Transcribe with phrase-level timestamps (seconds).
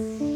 [0.00, 0.29] Bye.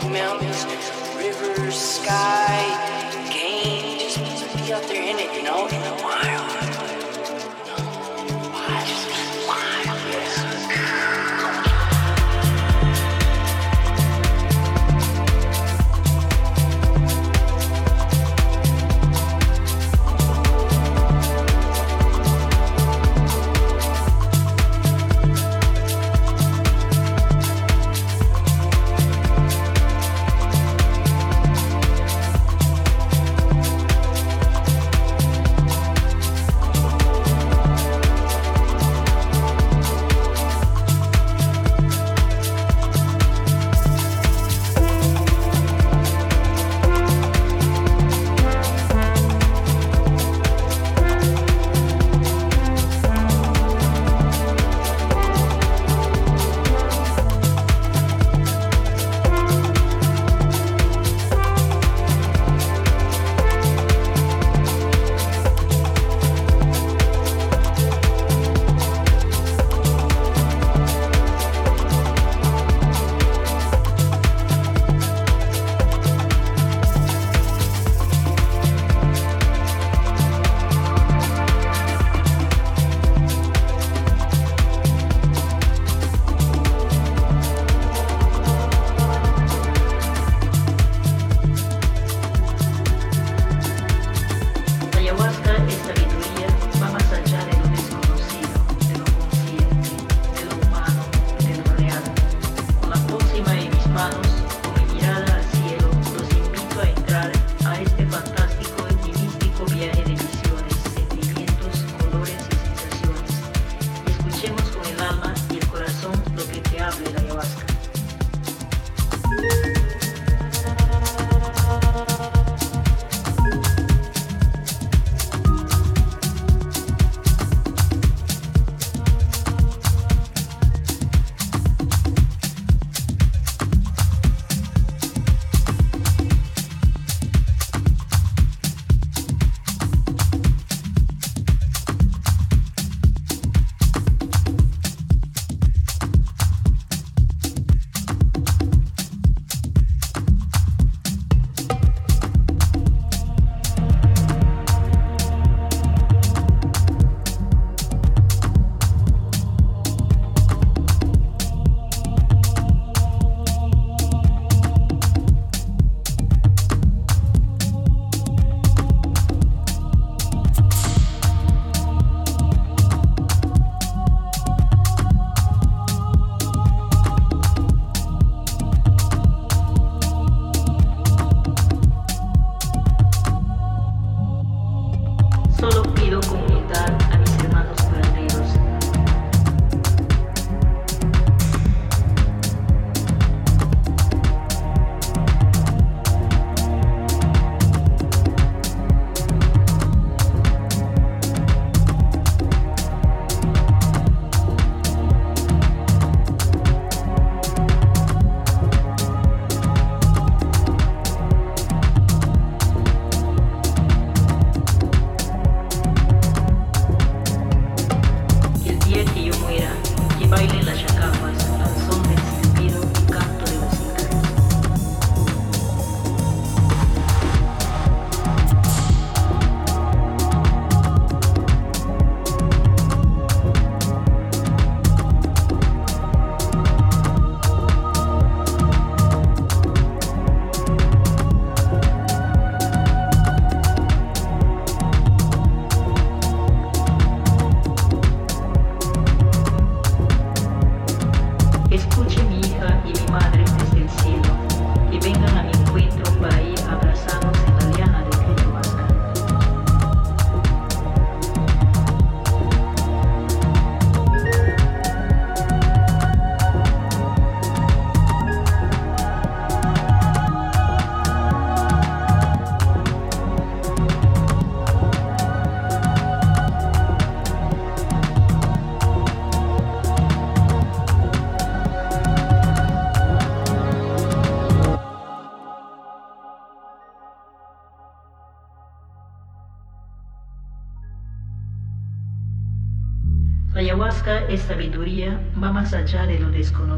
[0.00, 0.64] big mountains,
[1.16, 3.98] rivers, sky, game.
[3.98, 6.39] Just be out there in it, you know, in the wild.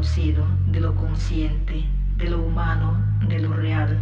[0.03, 1.85] De lo consciente,
[2.17, 2.97] de lo humano,
[3.29, 3.97] de lo real.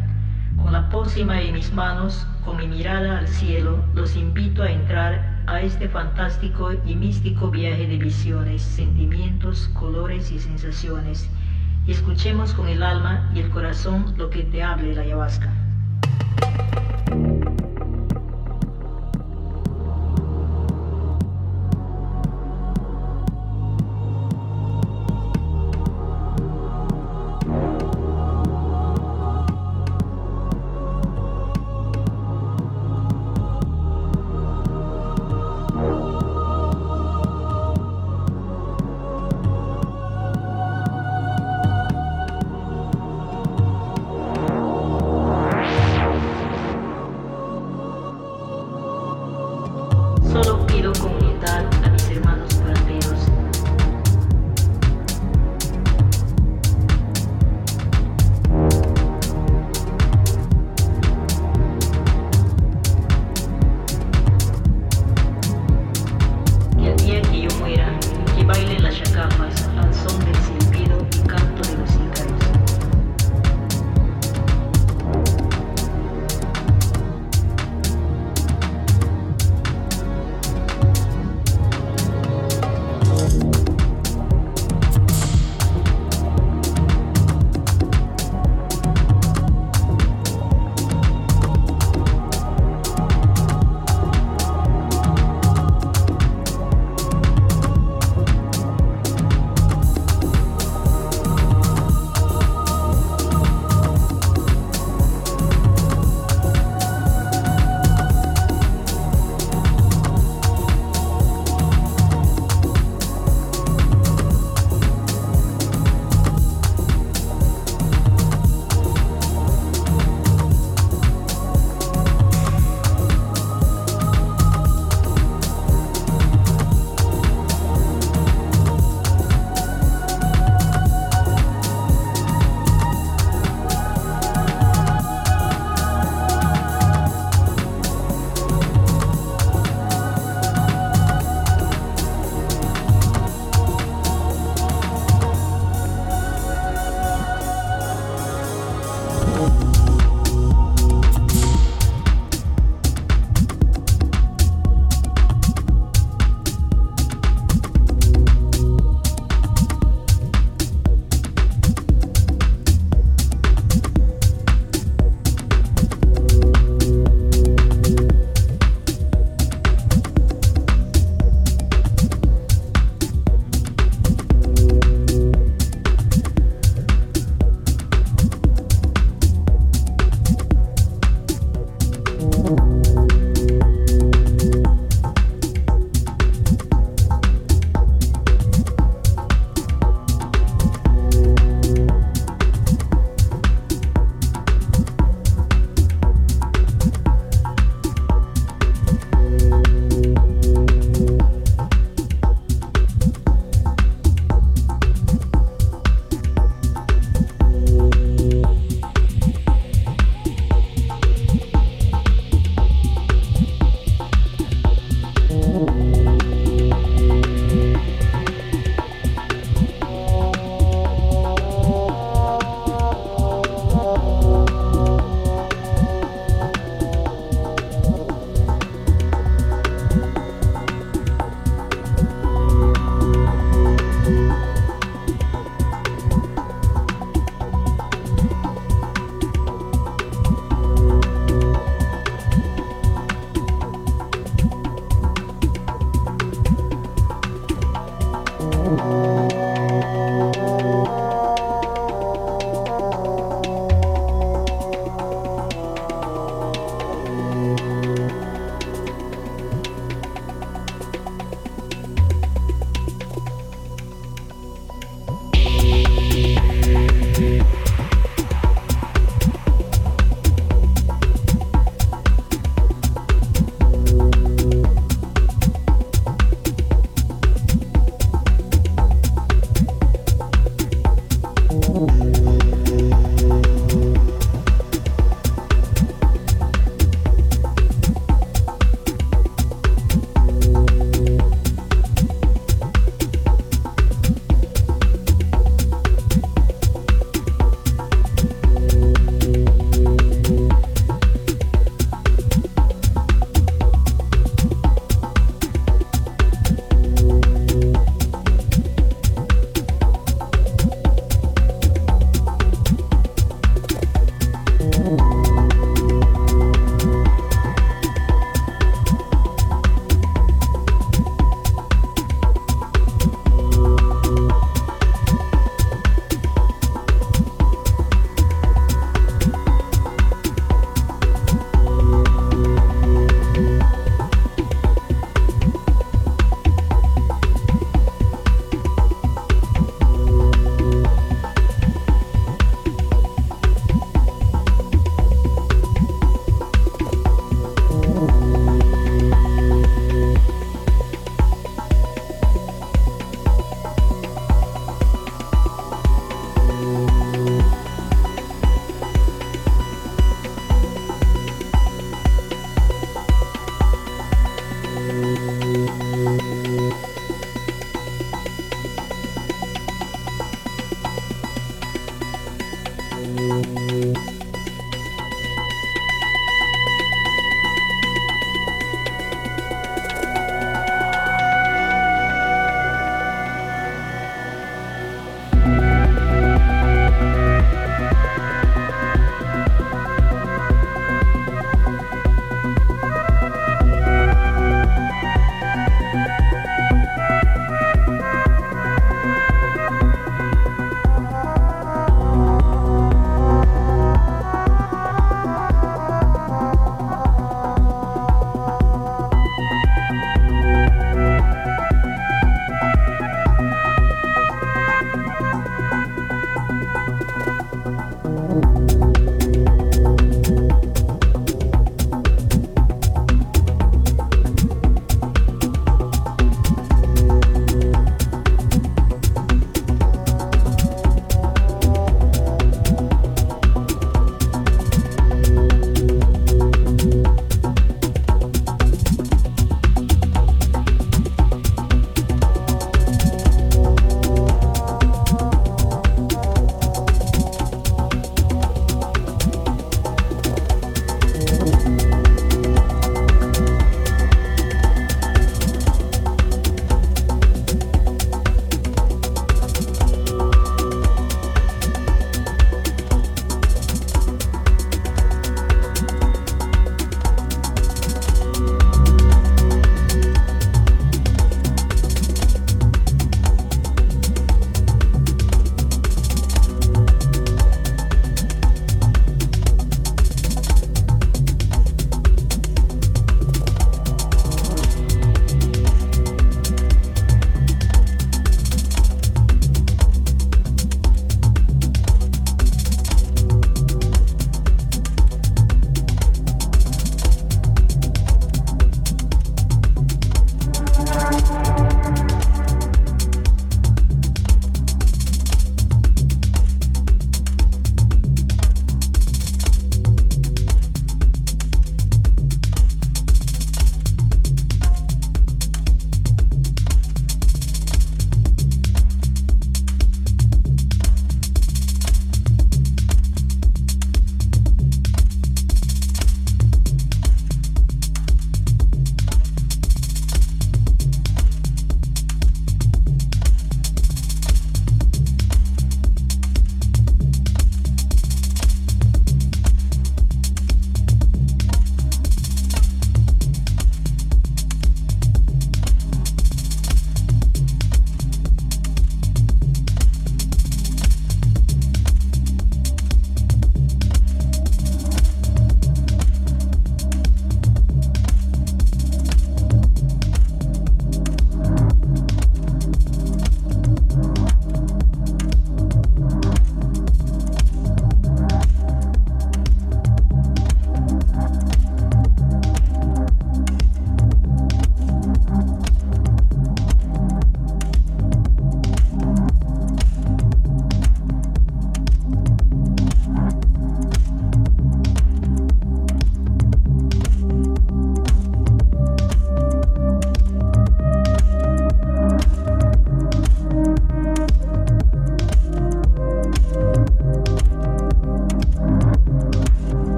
[0.58, 5.44] Con la pócima en mis manos, con mi mirada al cielo, los invito a entrar
[5.46, 11.30] a este fantástico y místico viaje de visiones, sentimientos, colores y sensaciones.
[11.86, 15.51] Y escuchemos con el alma y el corazón lo que te hable la ayahuasca.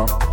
[0.00, 0.29] 감사합니다.